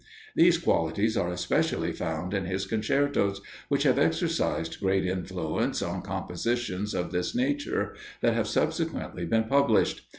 These 0.35 0.57
qualities 0.57 1.15
are 1.15 1.29
especially 1.31 1.91
found 1.91 2.33
in 2.33 2.45
his 2.45 2.65
concertos, 2.65 3.39
which 3.67 3.83
have 3.83 3.99
exercised 3.99 4.79
great 4.79 5.05
influence 5.05 5.83
on 5.83 6.01
compositions 6.01 6.95
of 6.95 7.11
this 7.11 7.35
nature 7.35 7.93
that 8.21 8.33
have 8.33 8.47
subsequently 8.47 9.25
been 9.25 9.43
published. 9.43 10.07